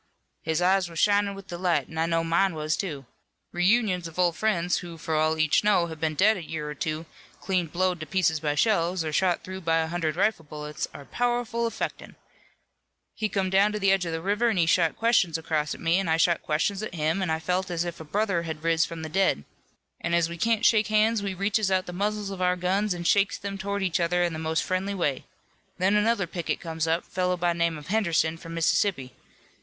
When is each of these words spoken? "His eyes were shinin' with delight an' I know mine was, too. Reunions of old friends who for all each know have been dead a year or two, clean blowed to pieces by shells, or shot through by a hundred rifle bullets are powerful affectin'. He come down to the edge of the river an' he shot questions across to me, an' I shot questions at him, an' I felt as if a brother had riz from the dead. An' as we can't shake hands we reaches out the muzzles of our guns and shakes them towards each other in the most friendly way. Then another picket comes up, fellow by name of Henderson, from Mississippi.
"His 0.41 0.63
eyes 0.63 0.89
were 0.89 0.95
shinin' 0.95 1.35
with 1.35 1.45
delight 1.49 1.87
an' 1.87 1.99
I 1.99 2.07
know 2.07 2.23
mine 2.23 2.55
was, 2.55 2.75
too. 2.75 3.05
Reunions 3.51 4.07
of 4.07 4.17
old 4.17 4.35
friends 4.35 4.77
who 4.79 4.97
for 4.97 5.13
all 5.15 5.37
each 5.37 5.63
know 5.63 5.85
have 5.85 5.99
been 5.99 6.15
dead 6.15 6.37
a 6.37 6.43
year 6.43 6.67
or 6.67 6.73
two, 6.73 7.05
clean 7.39 7.67
blowed 7.67 7.99
to 7.99 8.07
pieces 8.07 8.39
by 8.39 8.55
shells, 8.55 9.03
or 9.05 9.13
shot 9.13 9.43
through 9.43 9.61
by 9.61 9.77
a 9.77 9.85
hundred 9.89 10.15
rifle 10.15 10.43
bullets 10.43 10.87
are 10.91 11.05
powerful 11.05 11.67
affectin'. 11.69 12.15
He 13.13 13.29
come 13.29 13.51
down 13.51 13.73
to 13.73 13.79
the 13.79 13.91
edge 13.91 14.03
of 14.07 14.11
the 14.11 14.23
river 14.23 14.49
an' 14.49 14.57
he 14.57 14.65
shot 14.65 14.97
questions 14.97 15.37
across 15.37 15.73
to 15.73 15.77
me, 15.77 15.99
an' 15.99 16.07
I 16.07 16.17
shot 16.17 16.41
questions 16.41 16.81
at 16.81 16.95
him, 16.95 17.21
an' 17.21 17.29
I 17.29 17.37
felt 17.37 17.69
as 17.69 17.85
if 17.85 17.99
a 17.99 18.03
brother 18.03 18.41
had 18.41 18.63
riz 18.63 18.85
from 18.85 19.03
the 19.03 19.07
dead. 19.07 19.43
An' 19.99 20.15
as 20.15 20.29
we 20.29 20.35
can't 20.39 20.65
shake 20.65 20.87
hands 20.87 21.21
we 21.21 21.35
reaches 21.35 21.69
out 21.69 21.85
the 21.85 21.93
muzzles 21.93 22.31
of 22.31 22.41
our 22.41 22.55
guns 22.55 22.95
and 22.95 23.05
shakes 23.05 23.37
them 23.37 23.55
towards 23.59 23.85
each 23.85 23.99
other 23.99 24.23
in 24.23 24.33
the 24.33 24.39
most 24.39 24.63
friendly 24.63 24.95
way. 24.95 25.25
Then 25.77 25.93
another 25.95 26.25
picket 26.25 26.59
comes 26.59 26.87
up, 26.87 27.05
fellow 27.05 27.37
by 27.37 27.53
name 27.53 27.77
of 27.77 27.89
Henderson, 27.89 28.37
from 28.37 28.55
Mississippi. 28.55 29.13